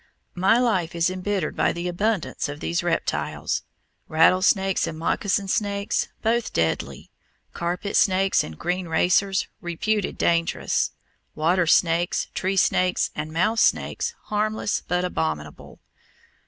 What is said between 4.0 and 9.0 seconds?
rattlesnakes and moccasin snakes, both deadly, carpet snakes and "green